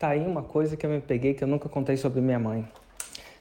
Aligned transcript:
Tá 0.00 0.08
aí 0.08 0.26
uma 0.26 0.42
coisa 0.42 0.78
que 0.78 0.86
eu 0.86 0.88
me 0.88 0.98
peguei 0.98 1.34
que 1.34 1.44
eu 1.44 1.46
nunca 1.46 1.68
contei 1.68 1.94
sobre 1.94 2.22
minha 2.22 2.38
mãe. 2.38 2.66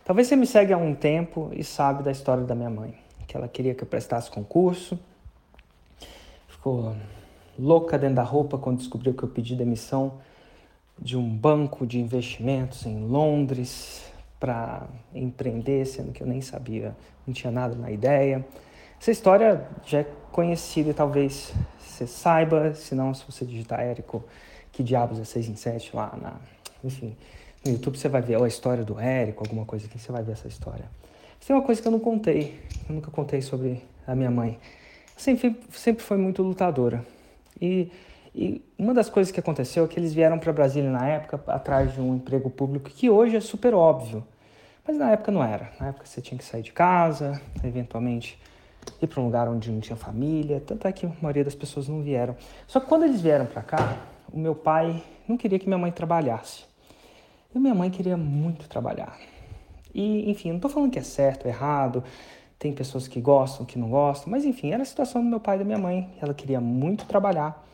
Talvez 0.03 0.27
você 0.27 0.35
me 0.35 0.45
segue 0.45 0.73
há 0.73 0.77
um 0.77 0.93
tempo 0.93 1.49
e 1.53 1.63
sabe 1.63 2.03
da 2.03 2.11
história 2.11 2.43
da 2.43 2.53
minha 2.53 2.69
mãe, 2.69 2.93
que 3.25 3.37
ela 3.37 3.47
queria 3.47 3.73
que 3.73 3.81
eu 3.81 3.87
prestasse 3.87 4.29
concurso. 4.29 4.99
Ficou 6.49 6.93
louca 7.57 7.97
dentro 7.97 8.17
da 8.17 8.23
roupa 8.23 8.57
quando 8.57 8.79
descobriu 8.79 9.13
que 9.13 9.23
eu 9.23 9.29
pedi 9.29 9.55
demissão 9.55 10.19
de 11.01 11.15
um 11.15 11.33
banco 11.33 11.87
de 11.87 11.97
investimentos 11.97 12.85
em 12.85 13.07
Londres 13.07 14.11
para 14.37 14.85
empreender, 15.15 15.85
sendo 15.85 16.11
que 16.11 16.21
eu 16.21 16.27
nem 16.27 16.41
sabia, 16.41 16.93
não 17.25 17.33
tinha 17.33 17.51
nada 17.51 17.73
na 17.73 17.89
ideia. 17.89 18.45
Essa 18.99 19.11
história 19.11 19.65
já 19.85 19.99
é 19.99 20.07
conhecida 20.29 20.89
e 20.89 20.93
talvez 20.93 21.53
você 21.79 22.05
saiba, 22.05 22.73
se 22.73 22.93
não, 22.93 23.13
se 23.13 23.23
você 23.25 23.45
digitar 23.45 23.79
Érico, 23.79 24.25
que 24.71 24.83
diabos 24.83 25.19
é 25.19 25.23
6 25.23 25.49
em 25.49 25.55
7 25.55 25.95
lá 25.95 26.17
na. 26.21 26.33
Enfim, 26.83 27.15
no 27.65 27.71
YouTube 27.73 27.97
você 27.97 28.07
vai 28.07 28.21
ver 28.21 28.37
ou 28.37 28.43
a 28.43 28.47
história 28.47 28.83
do 28.83 28.99
Érico, 28.99 29.43
alguma 29.43 29.65
coisa 29.65 29.85
aqui, 29.85 29.99
você 29.99 30.11
vai 30.11 30.23
ver 30.23 30.33
essa 30.33 30.47
história. 30.47 30.85
Mas 31.37 31.47
tem 31.47 31.55
uma 31.55 31.61
coisa 31.61 31.81
que 31.81 31.87
eu 31.87 31.91
não 31.91 31.99
contei, 31.99 32.59
eu 32.87 32.95
nunca 32.95 33.11
contei 33.11 33.41
sobre 33.41 33.83
a 34.07 34.15
minha 34.15 34.31
mãe. 34.31 34.57
Sempre, 35.17 35.59
sempre 35.71 36.03
foi 36.03 36.17
muito 36.17 36.41
lutadora. 36.41 37.05
E, 37.61 37.91
e 38.33 38.63
uma 38.77 38.93
das 38.93 39.09
coisas 39.09 39.31
que 39.31 39.39
aconteceu 39.39 39.83
é 39.83 39.87
que 39.87 39.99
eles 39.99 40.13
vieram 40.13 40.39
para 40.39 40.53
Brasília 40.53 40.89
na 40.89 41.05
época 41.05 41.41
atrás 41.47 41.93
de 41.93 41.99
um 41.99 42.15
emprego 42.15 42.49
público 42.49 42.89
que 42.89 43.09
hoje 43.09 43.35
é 43.35 43.41
super 43.41 43.73
óbvio. 43.73 44.25
Mas 44.87 44.97
na 44.97 45.11
época 45.11 45.31
não 45.31 45.43
era. 45.43 45.71
Na 45.79 45.89
época 45.89 46.05
você 46.05 46.21
tinha 46.21 46.37
que 46.37 46.43
sair 46.43 46.63
de 46.63 46.71
casa, 46.71 47.41
eventualmente 47.63 48.39
ir 49.01 49.07
para 49.07 49.21
um 49.21 49.25
lugar 49.25 49.47
onde 49.47 49.69
não 49.69 49.79
tinha 49.79 49.95
família. 49.95 50.63
Tanto 50.65 50.87
é 50.87 50.91
que 50.91 51.05
a 51.05 51.11
maioria 51.21 51.43
das 51.43 51.55
pessoas 51.55 51.87
não 51.87 52.01
vieram. 52.01 52.35
Só 52.65 52.79
que 52.79 52.87
quando 52.87 53.03
eles 53.03 53.21
vieram 53.21 53.45
para 53.45 53.61
cá, 53.61 53.97
o 54.31 54.39
meu 54.39 54.55
pai 54.55 55.03
não 55.27 55.37
queria 55.37 55.59
que 55.59 55.67
minha 55.67 55.77
mãe 55.77 55.91
trabalhasse. 55.91 56.63
E 57.53 57.59
minha 57.59 57.73
mãe 57.73 57.89
queria 57.89 58.15
muito 58.17 58.67
trabalhar. 58.67 59.17
E, 59.93 60.29
enfim, 60.29 60.49
não 60.49 60.57
estou 60.57 60.69
falando 60.69 60.91
que 60.91 60.99
é 60.99 61.03
certo, 61.03 61.47
errado, 61.47 62.03
tem 62.59 62.73
pessoas 62.73 63.07
que 63.07 63.19
gostam, 63.19 63.65
que 63.65 63.79
não 63.79 63.89
gostam, 63.89 64.29
mas 64.29 64.45
enfim, 64.45 64.71
era 64.71 64.83
a 64.83 64.85
situação 64.85 65.23
do 65.23 65.27
meu 65.27 65.39
pai 65.39 65.55
e 65.55 65.59
da 65.59 65.65
minha 65.65 65.77
mãe. 65.77 66.09
Ela 66.21 66.33
queria 66.33 66.61
muito 66.61 67.05
trabalhar, 67.05 67.65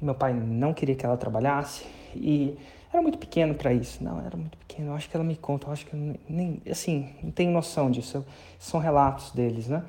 e 0.00 0.04
meu 0.04 0.14
pai 0.14 0.34
não 0.34 0.74
queria 0.74 0.94
que 0.94 1.06
ela 1.06 1.16
trabalhasse, 1.16 1.86
e 2.14 2.58
era 2.92 3.00
muito 3.00 3.18
pequeno 3.18 3.54
para 3.54 3.72
isso. 3.72 4.02
Não, 4.02 4.20
era 4.20 4.36
muito 4.36 4.58
pequeno. 4.58 4.90
Eu 4.90 4.94
acho 4.94 5.08
que 5.08 5.16
ela 5.16 5.24
me 5.24 5.36
conta, 5.36 5.66
eu 5.68 5.72
acho 5.72 5.86
que 5.86 5.94
eu 5.94 6.16
nem, 6.28 6.60
assim, 6.70 7.14
não 7.22 7.30
tenho 7.30 7.50
noção 7.50 7.90
disso. 7.90 8.24
São 8.58 8.80
relatos 8.80 9.30
deles, 9.32 9.68
né? 9.68 9.82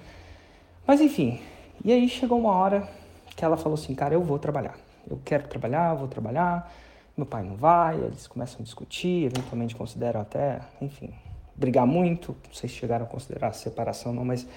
Mas 0.85 1.01
enfim, 1.01 1.39
e 1.83 1.91
aí 1.91 2.07
chegou 2.07 2.39
uma 2.39 2.53
hora 2.53 2.87
que 3.35 3.43
ela 3.43 3.57
falou 3.57 3.73
assim, 3.73 3.93
cara, 3.93 4.13
eu 4.13 4.21
vou 4.23 4.39
trabalhar. 4.39 4.86
Eu 5.09 5.19
quero 5.23 5.47
trabalhar, 5.47 5.93
vou 5.93 6.07
trabalhar. 6.07 6.71
Meu 7.15 7.25
pai 7.25 7.43
não 7.43 7.55
vai, 7.55 7.95
eles 7.95 8.27
começam 8.27 8.59
a 8.59 8.63
discutir, 8.63 9.25
eventualmente 9.25 9.75
consideram 9.75 10.21
até, 10.21 10.59
enfim, 10.81 11.11
brigar 11.55 11.87
muito. 11.87 12.35
Não 12.45 12.53
sei 12.53 12.69
se 12.69 12.75
chegaram 12.75 13.05
a 13.05 13.07
considerar 13.07 13.47
a 13.47 13.53
separação 13.53 14.13
não, 14.13 14.23
mas 14.23 14.47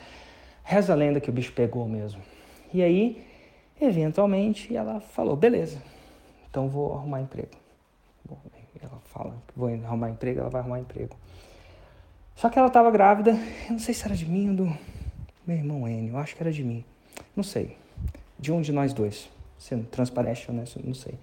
reza 0.63 0.93
a 0.93 0.97
lenda 0.97 1.21
que 1.21 1.31
o 1.31 1.33
bicho 1.33 1.53
pegou 1.53 1.89
mesmo. 1.89 2.21
E 2.73 2.83
aí, 2.83 3.27
eventualmente, 3.81 4.77
ela 4.77 5.01
falou, 5.01 5.35
beleza, 5.37 5.83
então 6.51 6.69
vou 6.69 6.95
arrumar 6.95 7.23
emprego. 7.23 7.59
Ela 8.83 8.99
fala 9.07 9.35
vou 9.55 9.69
arrumar 9.69 10.11
emprego, 10.11 10.41
ela 10.41 10.51
vai 10.51 10.61
arrumar 10.61 10.81
emprego. 10.81 11.17
Só 12.35 12.49
que 12.49 12.59
ela 12.59 12.69
estava 12.69 12.91
grávida, 12.91 13.33
eu 13.67 13.73
não 13.73 13.79
sei 13.79 13.93
se 13.93 14.05
era 14.05 14.15
de 14.15 14.27
mim 14.27 14.51
ou 14.51 14.57
do 14.57 14.79
meu 15.47 15.57
irmão 15.57 15.89
Enio, 15.89 16.15
eu 16.15 16.19
acho 16.19 16.35
que 16.35 16.43
era 16.43 16.53
de 16.53 16.65
mim. 16.65 16.85
Não 17.35 17.43
sei. 17.43 17.77
De 18.39 18.53
um 18.53 18.61
de 18.61 18.73
nós 18.73 18.93
dois. 18.93 19.29
Sendo 19.61 19.87
transparente 19.87 20.51
honesto, 20.51 20.81
não 20.83 20.95
sei. 20.95 21.15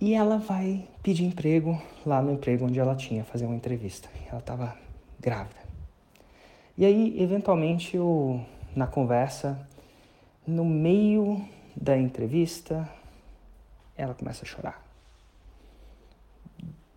E 0.00 0.14
ela 0.14 0.38
vai 0.38 0.88
pedir 1.02 1.24
emprego 1.24 1.80
lá 2.06 2.22
no 2.22 2.32
emprego 2.32 2.66
onde 2.66 2.78
ela 2.78 2.94
tinha, 2.94 3.24
fazer 3.24 3.46
uma 3.46 3.56
entrevista. 3.56 4.08
Ela 4.28 4.38
estava 4.38 4.76
grávida. 5.20 5.60
E 6.78 6.86
aí, 6.86 7.20
eventualmente, 7.20 7.96
eu, 7.96 8.40
na 8.74 8.86
conversa, 8.86 9.68
no 10.46 10.64
meio 10.64 11.44
da 11.76 11.98
entrevista, 11.98 12.88
ela 13.96 14.14
começa 14.14 14.44
a 14.44 14.46
chorar. 14.46 14.82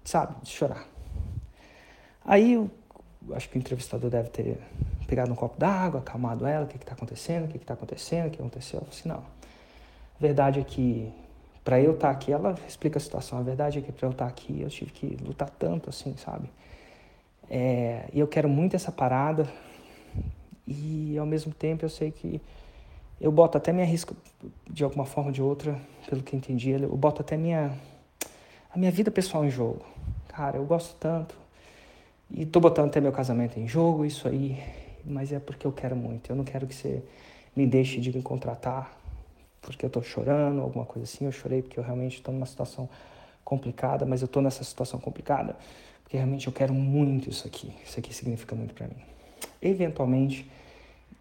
Sabe, 0.04 0.36
de 0.44 0.50
chorar. 0.52 0.88
Aí, 2.24 2.54
eu 2.54 2.72
acho 3.34 3.50
que 3.50 3.58
o 3.58 3.60
entrevistador 3.60 4.10
deve 4.10 4.30
ter 4.30 4.60
pegado 5.08 5.32
um 5.32 5.36
copo 5.36 5.60
d'água, 5.60 6.00
acalmado 6.00 6.46
ela, 6.46 6.66
o 6.66 6.68
que 6.68 6.78
está 6.78 6.94
acontecendo, 6.94 7.46
o 7.46 7.48
que 7.48 7.58
está 7.58 7.74
acontecendo, 7.74 8.28
o 8.28 8.32
que 8.32 8.40
aconteceu. 8.40 8.80
Eu 8.80 8.86
falei 8.86 9.00
assim, 9.00 9.10
não, 9.10 9.24
a 10.18 10.22
verdade 10.22 10.60
é 10.60 10.64
que 10.64 11.12
para 11.64 11.82
eu 11.82 11.94
estar 11.94 12.10
tá 12.10 12.14
aqui, 12.14 12.32
ela 12.32 12.56
explica 12.68 12.98
a 12.98 13.02
situação, 13.02 13.40
a 13.40 13.42
verdade 13.42 13.80
é 13.80 13.82
que 13.82 13.92
para 13.92 14.08
eu 14.08 14.12
estar 14.12 14.26
tá 14.26 14.30
aqui 14.30 14.62
eu 14.62 14.70
tive 14.70 14.92
que 14.92 15.18
lutar 15.24 15.50
tanto 15.50 15.90
assim, 15.90 16.16
sabe? 16.18 16.50
É, 17.50 18.06
e 18.14 18.20
eu 18.20 18.28
quero 18.28 18.50
muito 18.50 18.76
essa 18.76 18.92
parada 18.92 19.48
e 20.68 21.18
ao 21.18 21.26
mesmo 21.26 21.54
tempo 21.54 21.86
eu 21.86 21.90
sei 21.90 22.12
que 22.12 22.42
eu 23.20 23.32
boto 23.32 23.58
até 23.58 23.72
minha 23.72 23.86
risco 23.86 24.16
de 24.70 24.84
alguma 24.84 25.06
forma 25.06 25.30
ou 25.30 25.34
de 25.34 25.42
outra, 25.42 25.80
pelo 26.10 26.22
que 26.22 26.36
eu 26.36 26.38
entendi, 26.38 26.72
eu 26.72 26.96
boto 26.98 27.22
até 27.22 27.38
minha 27.38 27.72
a 28.74 28.78
minha 28.78 28.92
vida 28.92 29.10
pessoal 29.10 29.46
em 29.46 29.50
jogo. 29.50 29.86
Cara, 30.28 30.58
eu 30.58 30.66
gosto 30.66 30.96
tanto 31.00 31.36
e 32.30 32.46
tô 32.46 32.60
botando 32.60 32.88
até 32.90 33.00
meu 33.00 33.12
casamento 33.12 33.60
em 33.60 33.68
jogo, 33.68 34.06
isso 34.06 34.28
aí 34.28 34.62
mas 35.06 35.32
é 35.32 35.40
porque 35.40 35.68
eu 35.68 35.72
quero 35.72 35.96
muito. 35.96 36.30
Eu 36.30 36.36
não 36.36 36.44
quero 36.44 36.66
que 36.66 36.74
você 36.74 37.04
me 37.56 37.66
deixe 37.68 38.00
de 38.00 38.12
me 38.16 38.22
contratar 38.22 38.92
porque 39.72 39.86
eu 39.86 39.88
estou 39.88 40.04
chorando, 40.04 40.62
alguma 40.62 40.86
coisa 40.86 41.04
assim. 41.04 41.26
Eu 41.26 41.32
chorei 41.32 41.62
porque 41.62 41.80
eu 41.80 41.84
realmente 41.84 42.18
estou 42.18 42.34
numa 42.34 42.46
situação 42.46 42.90
complicada, 43.44 44.06
mas 44.06 44.22
eu 44.22 44.26
estou 44.26 44.42
nessa 44.42 44.64
situação 44.64 45.00
complicada 45.00 45.56
porque 46.04 46.18
realmente 46.18 46.48
eu 46.48 46.54
quero 46.54 46.74
muito 46.74 47.30
isso 47.30 47.48
aqui. 47.48 47.74
Isso 47.84 48.00
aqui 48.00 48.14
significa 48.14 48.56
muito 48.56 48.74
para 48.74 48.88
mim. 48.88 48.98
Eventualmente, 49.62 50.50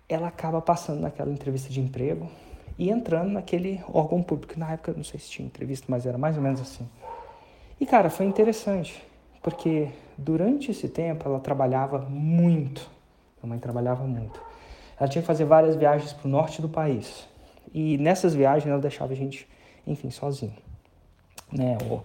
ela 0.08 0.28
acaba 0.28 0.60
passando 0.60 1.00
naquela 1.00 1.30
entrevista 1.30 1.70
de 1.70 1.80
emprego 1.80 2.30
e 2.78 2.90
entrando 2.90 3.30
naquele 3.30 3.82
órgão 3.88 4.22
público. 4.22 4.58
Na 4.58 4.72
época, 4.72 4.92
não 4.94 5.04
sei 5.04 5.18
se 5.18 5.30
tinha 5.30 5.46
entrevista, 5.46 5.86
mas 5.88 6.04
era 6.04 6.18
mais 6.18 6.36
ou 6.36 6.42
menos 6.42 6.60
assim. 6.60 6.86
E 7.80 7.86
cara, 7.86 8.10
foi 8.10 8.26
interessante, 8.26 9.02
porque 9.42 9.88
durante 10.18 10.70
esse 10.70 10.88
tempo 10.88 11.26
ela 11.26 11.40
trabalhava 11.40 11.98
muito 11.98 12.94
minha 13.44 13.50
mãe 13.50 13.58
trabalhava 13.58 14.04
muito. 14.04 14.40
Ela 14.98 15.08
tinha 15.08 15.22
que 15.22 15.26
fazer 15.26 15.44
várias 15.44 15.76
viagens 15.76 16.12
para 16.12 16.26
o 16.26 16.30
norte 16.30 16.62
do 16.62 16.68
país. 16.68 17.28
E 17.74 17.98
nessas 17.98 18.34
viagens 18.34 18.70
ela 18.70 18.80
deixava 18.80 19.12
a 19.12 19.16
gente, 19.16 19.48
enfim, 19.84 20.08
sozinho. 20.08 20.54
Né? 21.52 21.76
Ou 21.90 22.04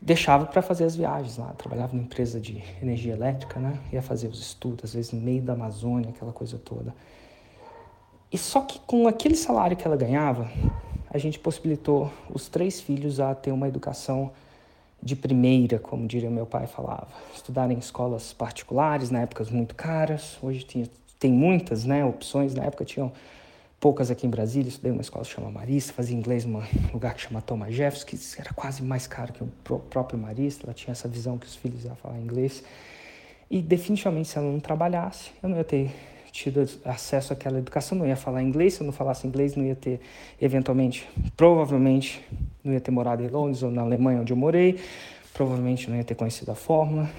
deixava 0.00 0.44
para 0.44 0.60
fazer 0.60 0.84
as 0.84 0.94
viagens 0.94 1.38
lá. 1.38 1.54
Trabalhava 1.56 1.94
numa 1.94 2.04
empresa 2.04 2.38
de 2.38 2.62
energia 2.82 3.14
elétrica, 3.14 3.58
né? 3.58 3.78
Ia 3.92 4.02
fazer 4.02 4.28
os 4.28 4.38
estudos, 4.38 4.84
às 4.84 4.94
vezes 4.94 5.12
no 5.12 5.20
meio 5.20 5.42
da 5.42 5.54
Amazônia, 5.54 6.10
aquela 6.10 6.32
coisa 6.32 6.58
toda. 6.58 6.94
E 8.30 8.38
só 8.38 8.60
que 8.60 8.78
com 8.80 9.08
aquele 9.08 9.34
salário 9.34 9.76
que 9.76 9.86
ela 9.86 9.96
ganhava, 9.96 10.48
a 11.10 11.18
gente 11.18 11.38
possibilitou 11.38 12.12
os 12.32 12.48
três 12.48 12.80
filhos 12.80 13.18
a 13.18 13.34
ter 13.34 13.50
uma 13.50 13.66
educação 13.66 14.30
de 15.02 15.16
primeira, 15.16 15.78
como 15.78 16.06
diria 16.06 16.30
meu 16.30 16.46
pai 16.46 16.66
falava. 16.66 17.08
Estudar 17.34 17.70
em 17.70 17.78
escolas 17.78 18.32
particulares, 18.32 19.10
na 19.10 19.20
época 19.20 19.44
muito 19.50 19.74
caras, 19.74 20.38
hoje 20.42 20.62
tinha, 20.62 20.86
tem 21.18 21.32
muitas 21.32 21.84
né, 21.84 22.04
opções, 22.04 22.54
na 22.54 22.64
época 22.64 22.84
tinham 22.84 23.10
poucas 23.80 24.10
aqui 24.10 24.26
em 24.26 24.30
Brasília, 24.30 24.68
estudei 24.68 24.92
uma 24.92 25.00
escola 25.00 25.24
que 25.24 25.32
chama 25.32 25.50
Marista, 25.50 25.94
fazia 25.94 26.14
inglês 26.14 26.44
num 26.44 26.62
lugar 26.92 27.14
que 27.14 27.22
chama 27.22 27.40
Thomas 27.40 27.74
Jefferson, 27.74 28.06
que 28.06 28.40
era 28.40 28.52
quase 28.52 28.82
mais 28.82 29.06
caro 29.06 29.32
que 29.32 29.42
o 29.42 29.78
próprio 29.78 30.18
Marista, 30.18 30.66
ela 30.66 30.74
tinha 30.74 30.92
essa 30.92 31.08
visão 31.08 31.38
que 31.38 31.46
os 31.46 31.56
filhos 31.56 31.86
iam 31.86 31.96
falar 31.96 32.18
inglês. 32.18 32.62
E 33.50 33.62
definitivamente 33.62 34.28
se 34.28 34.36
ela 34.36 34.52
não 34.52 34.60
trabalhasse, 34.60 35.30
eu 35.42 35.48
não 35.48 35.56
ia 35.56 35.64
ter 35.64 35.90
tido 36.30 36.68
acesso 36.84 37.32
àquela 37.32 37.58
educação, 37.58 37.96
não 37.96 38.06
ia 38.06 38.16
falar 38.16 38.42
inglês, 38.42 38.74
se 38.74 38.82
eu 38.82 38.84
não 38.84 38.92
falasse 38.92 39.26
inglês, 39.26 39.56
não 39.56 39.64
ia 39.64 39.74
ter, 39.74 40.00
eventualmente, 40.40 41.08
provavelmente, 41.36 42.24
não 42.62 42.74
ia 42.74 42.80
ter 42.80 42.90
morado 42.90 43.22
em 43.22 43.28
Londres 43.28 43.62
ou 43.62 43.70
na 43.70 43.80
Alemanha, 43.80 44.20
onde 44.20 44.32
eu 44.32 44.36
morei, 44.36 44.78
provavelmente 45.32 45.88
não 45.88 45.96
ia 45.96 46.04
ter 46.04 46.14
conhecido 46.14 46.52
a 46.52 46.54
fórmula, 46.54 47.10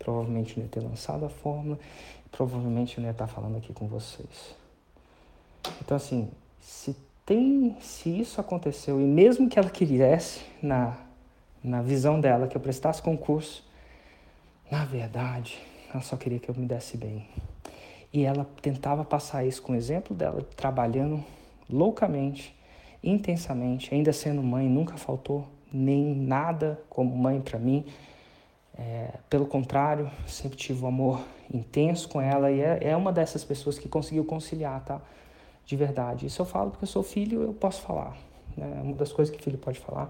provavelmente 0.00 0.58
não 0.58 0.64
ia 0.64 0.68
ter 0.68 0.80
lançado 0.80 1.24
a 1.24 1.28
fórmula, 1.28 1.78
provavelmente 2.30 3.00
não 3.00 3.06
ia 3.06 3.12
estar 3.12 3.28
falando 3.28 3.56
aqui 3.56 3.72
com 3.72 3.86
vocês. 3.86 4.58
Então, 5.80 5.96
assim, 5.96 6.30
se 6.60 6.96
tem, 7.24 7.76
se 7.80 8.20
isso 8.20 8.40
aconteceu, 8.40 9.00
e 9.00 9.04
mesmo 9.04 9.48
que 9.48 9.58
ela 9.58 9.70
quisesse, 9.70 10.40
na, 10.62 10.96
na 11.62 11.82
visão 11.82 12.20
dela, 12.20 12.48
que 12.48 12.56
eu 12.56 12.60
prestasse 12.60 13.02
concurso, 13.02 13.64
na 14.70 14.84
verdade, 14.84 15.58
ela 15.92 16.02
só 16.02 16.16
queria 16.16 16.38
que 16.38 16.48
eu 16.48 16.54
me 16.54 16.66
desse 16.66 16.96
bem. 16.96 17.26
E 18.12 18.24
ela 18.24 18.46
tentava 18.62 19.04
passar 19.04 19.44
isso 19.44 19.62
com 19.62 19.72
o 19.72 19.76
exemplo 19.76 20.14
dela, 20.14 20.46
trabalhando 20.56 21.22
loucamente, 21.68 22.54
intensamente, 23.02 23.94
ainda 23.94 24.12
sendo 24.12 24.42
mãe, 24.42 24.68
nunca 24.68 24.96
faltou 24.96 25.46
nem 25.72 26.14
nada 26.14 26.80
como 26.88 27.14
mãe 27.16 27.40
para 27.40 27.58
mim. 27.58 27.84
É, 28.76 29.10
pelo 29.28 29.46
contrário, 29.46 30.10
sempre 30.26 30.56
tive 30.56 30.84
um 30.84 30.88
amor 30.88 31.20
intenso 31.52 32.08
com 32.08 32.20
ela 32.20 32.50
e 32.50 32.60
é, 32.60 32.78
é, 32.82 32.96
uma 32.96 33.12
dessas 33.12 33.44
pessoas 33.44 33.78
que 33.78 33.88
conseguiu 33.88 34.24
conciliar, 34.24 34.84
tá? 34.84 35.00
De 35.68 35.76
verdade. 35.76 36.24
Isso 36.24 36.40
eu 36.40 36.46
falo 36.46 36.70
porque 36.70 36.84
eu 36.84 36.88
sou 36.88 37.02
filho, 37.02 37.42
eu 37.42 37.52
posso 37.52 37.82
falar. 37.82 38.16
Né? 38.56 38.80
Uma 38.82 38.94
das 38.94 39.12
coisas 39.12 39.34
que 39.34 39.42
filho 39.42 39.58
pode 39.58 39.78
falar 39.78 40.08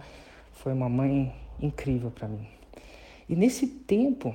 foi 0.52 0.72
uma 0.72 0.88
mãe 0.88 1.34
incrível 1.60 2.12
para 2.12 2.28
mim. 2.28 2.46
E 3.28 3.34
nesse 3.34 3.66
tempo, 3.66 4.32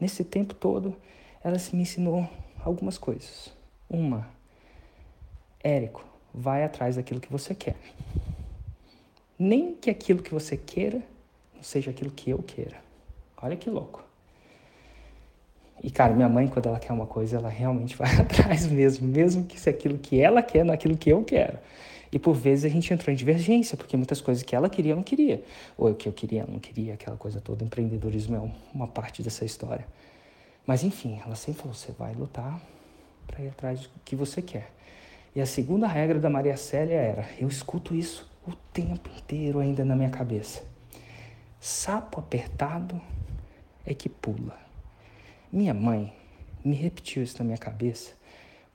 nesse 0.00 0.24
tempo 0.24 0.54
todo, 0.54 0.96
ela 1.44 1.58
me 1.74 1.82
ensinou 1.82 2.26
algumas 2.64 2.96
coisas. 2.96 3.52
Uma, 3.90 4.26
Érico, 5.62 6.02
vai 6.32 6.64
atrás 6.64 6.96
daquilo 6.96 7.20
que 7.20 7.30
você 7.30 7.54
quer. 7.54 7.76
Nem 9.38 9.74
que 9.74 9.90
aquilo 9.90 10.22
que 10.22 10.32
você 10.32 10.56
queira 10.56 11.02
não 11.54 11.62
seja 11.62 11.90
aquilo 11.90 12.10
que 12.10 12.30
eu 12.30 12.42
queira. 12.42 12.82
Olha 13.36 13.54
que 13.54 13.68
louco. 13.68 14.02
E, 15.80 15.90
cara, 15.90 16.12
minha 16.12 16.28
mãe, 16.28 16.48
quando 16.48 16.66
ela 16.66 16.78
quer 16.78 16.92
uma 16.92 17.06
coisa, 17.06 17.36
ela 17.36 17.48
realmente 17.48 17.94
vai 17.98 18.14
atrás 18.16 18.66
mesmo, 18.66 19.06
mesmo 19.06 19.44
que 19.44 19.58
se 19.60 19.70
aquilo 19.70 19.98
que 19.98 20.20
ela 20.20 20.42
quer 20.42 20.64
não 20.64 20.72
é 20.72 20.74
aquilo 20.74 20.96
que 20.96 21.10
eu 21.10 21.22
quero. 21.22 21.58
E 22.12 22.18
por 22.18 22.34
vezes 22.34 22.66
a 22.66 22.68
gente 22.68 22.92
entrou 22.92 23.12
em 23.12 23.16
divergência, 23.16 23.76
porque 23.76 23.96
muitas 23.96 24.20
coisas 24.20 24.42
que 24.42 24.54
ela 24.54 24.68
queria 24.68 24.92
eu 24.92 24.96
não 24.96 25.02
queria. 25.02 25.42
Ou 25.78 25.90
o 25.90 25.94
que 25.94 26.06
eu 26.06 26.12
queria 26.12 26.44
não 26.46 26.58
queria, 26.58 26.94
aquela 26.94 27.16
coisa 27.16 27.40
toda. 27.40 27.64
Empreendedorismo 27.64 28.36
é 28.36 28.52
uma 28.74 28.86
parte 28.86 29.22
dessa 29.22 29.46
história. 29.46 29.86
Mas 30.66 30.84
enfim, 30.84 31.20
ela 31.24 31.34
sempre 31.34 31.62
falou: 31.62 31.74
você 31.74 31.90
vai 31.92 32.12
lutar 32.14 32.60
para 33.26 33.42
ir 33.42 33.48
atrás 33.48 33.80
do 33.80 33.88
que 34.04 34.14
você 34.14 34.42
quer. 34.42 34.70
E 35.34 35.40
a 35.40 35.46
segunda 35.46 35.86
regra 35.86 36.18
da 36.18 36.28
Maria 36.28 36.56
Célia 36.56 36.96
era: 36.96 37.28
eu 37.38 37.48
escuto 37.48 37.94
isso 37.94 38.30
o 38.46 38.52
tempo 38.72 39.08
inteiro 39.16 39.58
ainda 39.58 39.82
na 39.82 39.96
minha 39.96 40.10
cabeça. 40.10 40.62
Sapo 41.58 42.20
apertado 42.20 43.00
é 43.86 43.94
que 43.94 44.08
pula. 44.08 44.61
Minha 45.52 45.74
mãe 45.74 46.10
me 46.64 46.74
repetiu 46.74 47.22
isso 47.22 47.36
na 47.38 47.44
minha 47.44 47.58
cabeça 47.58 48.12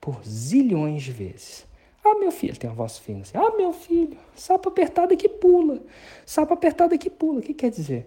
por 0.00 0.22
zilhões 0.24 1.02
de 1.02 1.10
vezes. 1.10 1.66
Ah, 2.04 2.14
meu 2.14 2.30
filho, 2.30 2.56
tem 2.56 2.70
uma 2.70 2.76
voz 2.76 2.98
fina 2.98 3.22
assim. 3.22 3.36
Ah, 3.36 3.56
meu 3.56 3.72
filho, 3.72 4.16
sapo 4.36 4.68
apertado 4.68 5.12
é 5.12 5.16
que 5.16 5.28
pula. 5.28 5.82
Sapo 6.24 6.54
apertado 6.54 6.94
é 6.94 6.98
que 6.98 7.10
pula. 7.10 7.40
O 7.40 7.42
que 7.42 7.52
quer 7.52 7.70
dizer? 7.70 8.06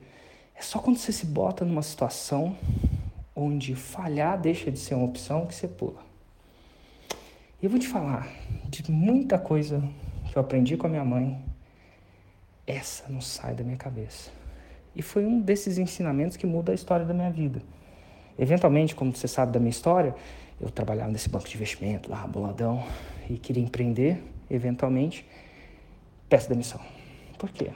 É 0.56 0.62
só 0.62 0.80
quando 0.80 0.98
você 0.98 1.12
se 1.12 1.26
bota 1.26 1.66
numa 1.66 1.82
situação 1.82 2.56
onde 3.36 3.76
falhar 3.76 4.40
deixa 4.40 4.72
de 4.72 4.80
ser 4.80 4.96
uma 4.96 5.06
opção 5.06 5.46
que 5.46 5.54
você 5.54 5.68
pula. 5.68 6.02
E 7.62 7.66
eu 7.66 7.70
vou 7.70 7.80
te 7.80 7.88
falar 7.88 8.28
de 8.70 8.90
muita 8.90 9.38
coisa 9.38 9.84
que 10.32 10.38
eu 10.38 10.42
aprendi 10.42 10.78
com 10.78 10.88
a 10.88 10.90
minha 10.90 11.06
mãe. 11.06 11.44
Essa 12.66 13.10
não 13.10 13.20
sai 13.20 13.54
da 13.54 13.64
minha 13.64 13.78
cabeça. 13.78 14.32
E 14.96 15.02
foi 15.02 15.26
um 15.26 15.42
desses 15.42 15.78
ensinamentos 15.78 16.38
que 16.38 16.46
muda 16.46 16.72
a 16.72 16.76
história 16.76 17.06
da 17.06 17.14
minha 17.14 17.30
vida. 17.30 17.62
Eventualmente, 18.38 18.96
como 18.96 19.16
você 19.16 19.28
sabe 19.28 19.52
da 19.52 19.60
minha 19.60 19.70
história, 19.70 20.16
eu 20.60 20.70
trabalhava 20.70 21.12
nesse 21.12 21.30
banco 21.30 21.48
de 21.48 21.56
investimento 21.56 22.10
lá, 22.10 22.26
boladão, 22.28 22.84
e 23.30 23.38
queria 23.38 23.64
empreender, 23.64 24.24
eventualmente, 24.50 25.26
peço 26.30 26.50
demissão. 26.50 26.80
Por 27.38 27.50
quê? 27.50 27.72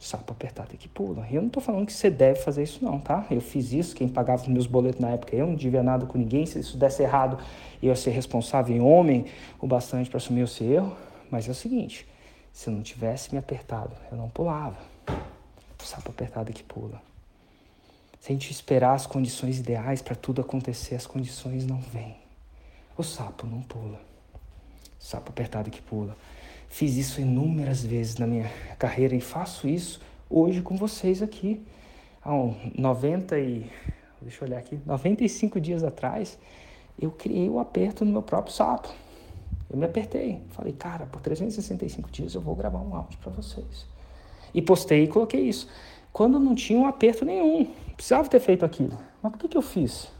sapo 0.00 0.32
apertado 0.32 0.74
que 0.78 0.88
pula. 0.88 1.26
E 1.30 1.34
eu 1.34 1.42
não 1.42 1.48
estou 1.48 1.62
falando 1.62 1.84
que 1.84 1.92
você 1.92 2.10
deve 2.10 2.40
fazer 2.40 2.62
isso 2.62 2.82
não, 2.82 2.98
tá? 2.98 3.26
Eu 3.30 3.40
fiz 3.40 3.72
isso, 3.72 3.94
quem 3.94 4.08
pagava 4.08 4.42
os 4.42 4.48
meus 4.48 4.66
boletos 4.66 4.98
na 4.98 5.10
época, 5.10 5.36
eu 5.36 5.46
não 5.46 5.54
devia 5.54 5.82
nada 5.82 6.06
com 6.06 6.16
ninguém, 6.16 6.46
se 6.46 6.58
isso 6.58 6.78
desse 6.78 7.02
errado, 7.02 7.38
eu 7.82 7.90
ia 7.90 7.96
ser 7.96 8.10
responsável 8.10 8.74
em 8.74 8.80
homem 8.80 9.26
o 9.60 9.66
bastante 9.66 10.08
para 10.08 10.16
assumir 10.16 10.40
esse 10.40 10.64
erro. 10.64 10.96
Mas 11.30 11.46
é 11.46 11.50
o 11.50 11.54
seguinte, 11.54 12.08
se 12.50 12.68
eu 12.68 12.74
não 12.74 12.82
tivesse 12.82 13.30
me 13.30 13.38
apertado, 13.38 13.92
eu 14.10 14.16
não 14.16 14.28
pulava. 14.30 14.78
Sapo 15.78 16.10
apertado 16.10 16.50
que 16.52 16.62
pula. 16.62 17.00
Se 18.20 18.30
a 18.30 18.34
gente 18.34 18.52
esperar 18.52 18.92
as 18.92 19.06
condições 19.06 19.58
ideais 19.58 20.02
para 20.02 20.14
tudo 20.14 20.42
acontecer, 20.42 20.94
as 20.94 21.06
condições 21.06 21.64
não 21.64 21.80
vêm. 21.80 22.16
O 22.94 23.02
sapo 23.02 23.46
não 23.46 23.62
pula. 23.62 23.98
O 25.00 25.02
sapo 25.02 25.30
apertado 25.30 25.70
que 25.70 25.80
pula. 25.80 26.14
Fiz 26.68 26.96
isso 26.98 27.18
inúmeras 27.18 27.82
vezes 27.82 28.18
na 28.18 28.26
minha 28.26 28.50
carreira 28.78 29.16
e 29.16 29.22
faço 29.22 29.66
isso 29.66 30.02
hoje 30.28 30.60
com 30.60 30.76
vocês 30.76 31.22
aqui. 31.22 31.64
Há 32.22 32.34
um 32.34 32.54
90 32.76 33.38
e 33.38 33.70
deixa 34.20 34.44
eu 34.44 34.48
olhar 34.48 34.58
aqui, 34.58 34.78
95 34.84 35.58
dias 35.58 35.82
atrás, 35.82 36.38
eu 37.00 37.10
criei 37.10 37.48
o 37.48 37.58
aperto 37.58 38.04
no 38.04 38.12
meu 38.12 38.22
próprio 38.22 38.54
sapo. 38.54 38.90
Eu 39.70 39.78
me 39.78 39.86
apertei. 39.86 40.42
Falei, 40.50 40.74
cara, 40.74 41.06
por 41.06 41.22
365 41.22 42.10
dias 42.10 42.34
eu 42.34 42.42
vou 42.42 42.54
gravar 42.54 42.80
um 42.80 42.94
áudio 42.94 43.18
para 43.18 43.32
vocês. 43.32 43.86
E 44.52 44.60
postei 44.60 45.04
e 45.04 45.08
coloquei 45.08 45.40
isso. 45.40 45.66
Quando 46.12 46.38
não 46.38 46.54
tinha 46.54 46.78
um 46.78 46.86
aperto 46.86 47.24
nenhum, 47.24 47.72
precisava 48.00 48.28
ter 48.28 48.40
feito 48.40 48.64
aquilo. 48.64 48.98
Mas 49.22 49.32
por 49.32 49.38
que, 49.38 49.48
que 49.48 49.56
eu 49.56 49.62
fiz? 49.62 50.10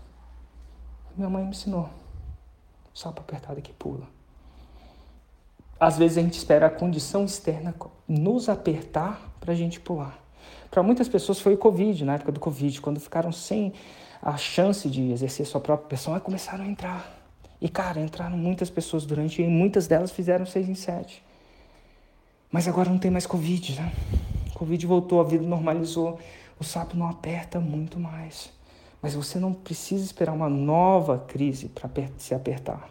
Minha 1.16 1.30
mãe 1.30 1.42
me 1.42 1.50
ensinou. 1.50 1.88
Sapo 2.94 3.20
apertado 3.20 3.60
que 3.62 3.72
pula 3.72 4.06
às 5.80 5.96
vezes 5.96 6.18
a 6.18 6.20
gente 6.20 6.36
espera 6.36 6.66
a 6.66 6.70
condição 6.70 7.24
externa 7.24 7.74
nos 8.06 8.50
apertar 8.50 9.34
para 9.40 9.54
a 9.54 9.56
gente 9.56 9.80
pular. 9.80 10.22
Para 10.70 10.82
muitas 10.82 11.08
pessoas 11.08 11.40
foi 11.40 11.54
o 11.54 11.58
Covid, 11.58 12.04
na 12.04 12.16
época 12.16 12.30
do 12.30 12.38
Covid, 12.38 12.78
quando 12.82 13.00
ficaram 13.00 13.32
sem 13.32 13.72
a 14.22 14.36
chance 14.36 14.88
de 14.90 15.10
exercer 15.10 15.46
sua 15.46 15.60
própria 15.60 15.88
pessoa, 15.88 16.18
aí 16.18 16.20
começaram 16.20 16.64
a 16.64 16.68
entrar. 16.68 17.18
E, 17.58 17.68
cara, 17.68 17.98
entraram 17.98 18.36
muitas 18.36 18.68
pessoas 18.68 19.06
durante, 19.06 19.40
e 19.40 19.46
muitas 19.46 19.86
delas 19.86 20.10
fizeram 20.10 20.44
seis 20.44 20.68
em 20.68 20.74
sete. 20.74 21.24
Mas 22.52 22.68
agora 22.68 22.90
não 22.90 22.98
tem 22.98 23.10
mais 23.10 23.26
Covid, 23.26 23.80
né? 23.80 23.92
Covid 24.54 24.86
voltou, 24.86 25.20
a 25.20 25.24
vida 25.24 25.46
normalizou. 25.46 26.18
O 26.60 26.64
sapo 26.64 26.94
não 26.94 27.08
aperta 27.08 27.58
muito 27.58 27.98
mais. 27.98 28.52
Mas 29.00 29.14
você 29.14 29.38
não 29.38 29.54
precisa 29.54 30.04
esperar 30.04 30.32
uma 30.32 30.48
nova 30.48 31.18
crise 31.18 31.68
para 31.68 31.90
se 32.18 32.34
apertar. 32.34 32.90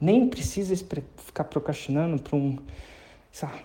Nem 0.00 0.28
precisa 0.28 0.74
ficar 1.16 1.44
procrastinando 1.44 2.20
para 2.20 2.36
um, 2.36 2.58
sabe, 3.30 3.64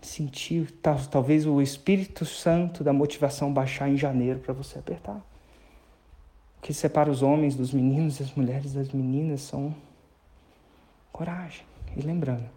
sentir 0.00 0.72
talvez 1.10 1.46
o 1.46 1.60
Espírito 1.60 2.24
Santo 2.24 2.82
da 2.82 2.92
motivação 2.92 3.52
baixar 3.52 3.88
em 3.88 3.96
janeiro 3.96 4.40
para 4.40 4.54
você 4.54 4.78
apertar. 4.78 5.18
O 6.58 6.62
que 6.62 6.72
separa 6.72 7.10
os 7.10 7.22
homens 7.22 7.54
dos 7.54 7.72
meninos 7.72 8.18
e 8.18 8.22
as 8.22 8.32
mulheres 8.34 8.72
das 8.72 8.88
meninas 8.90 9.42
são 9.42 9.74
coragem. 11.12 11.64
E 11.96 12.00
lembrando, 12.00 12.48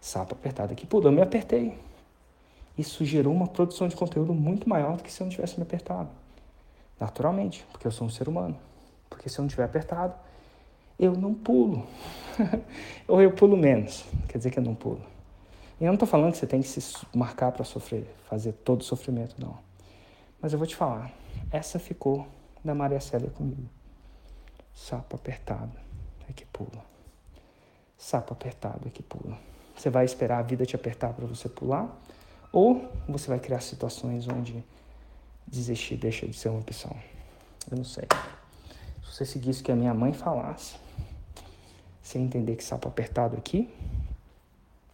sapo 0.00 0.34
apertado 0.34 0.72
aqui. 0.72 0.86
Pô, 0.86 1.00
eu 1.00 1.10
me 1.10 1.22
apertei. 1.22 1.78
Isso 2.82 3.04
gerou 3.04 3.32
uma 3.32 3.46
produção 3.46 3.86
de 3.86 3.94
conteúdo 3.94 4.34
muito 4.34 4.68
maior 4.68 4.96
do 4.96 5.04
que 5.04 5.12
se 5.12 5.22
eu 5.22 5.24
não 5.24 5.30
tivesse 5.30 5.56
me 5.56 5.62
apertado. 5.62 6.08
Naturalmente, 6.98 7.64
porque 7.70 7.86
eu 7.86 7.92
sou 7.92 8.08
um 8.08 8.10
ser 8.10 8.28
humano. 8.28 8.58
Porque 9.08 9.28
se 9.28 9.38
eu 9.38 9.42
não 9.44 9.48
tiver 9.48 9.62
apertado, 9.62 10.12
eu 10.98 11.12
não 11.12 11.32
pulo. 11.32 11.86
Ou 13.06 13.22
eu 13.22 13.30
pulo 13.30 13.56
menos, 13.56 14.04
quer 14.28 14.38
dizer 14.38 14.50
que 14.50 14.58
eu 14.58 14.64
não 14.64 14.74
pulo. 14.74 15.00
E 15.80 15.84
eu 15.84 15.86
não 15.86 15.94
estou 15.94 16.08
falando 16.08 16.32
que 16.32 16.38
você 16.38 16.46
tem 16.46 16.60
que 16.60 16.66
se 16.66 17.06
marcar 17.14 17.52
para 17.52 17.64
sofrer, 17.64 18.04
fazer 18.28 18.52
todo 18.52 18.80
o 18.80 18.84
sofrimento, 18.84 19.36
não. 19.38 19.56
Mas 20.40 20.52
eu 20.52 20.58
vou 20.58 20.66
te 20.66 20.74
falar, 20.74 21.12
essa 21.52 21.78
ficou 21.78 22.26
da 22.64 22.74
Maria 22.74 23.00
Célia 23.00 23.30
comigo. 23.30 23.68
Sapo 24.74 25.14
apertado 25.14 25.70
é 26.28 26.32
que 26.32 26.44
pula. 26.46 26.84
Sapo 27.96 28.32
apertado 28.32 28.88
é 28.88 28.90
que 28.90 29.04
pula. 29.04 29.38
Você 29.76 29.88
vai 29.88 30.04
esperar 30.04 30.38
a 30.40 30.42
vida 30.42 30.66
te 30.66 30.74
apertar 30.74 31.12
para 31.12 31.26
você 31.26 31.48
pular? 31.48 31.96
Ou 32.52 32.92
você 33.08 33.28
vai 33.28 33.40
criar 33.40 33.60
situações 33.60 34.28
onde 34.28 34.62
desistir 35.46 35.96
deixa 35.96 36.26
de 36.26 36.36
ser 36.36 36.50
uma 36.50 36.60
opção? 36.60 36.94
Eu 37.70 37.78
não 37.78 37.84
sei. 37.84 38.04
Se 39.02 39.16
você 39.16 39.24
seguisse 39.24 39.62
o 39.62 39.64
que 39.64 39.72
a 39.72 39.76
minha 39.76 39.94
mãe 39.94 40.12
falasse, 40.12 40.76
sem 42.02 42.24
entender 42.24 42.56
que 42.56 42.62
sapo 42.62 42.88
apertado 42.88 43.36
aqui, 43.36 43.72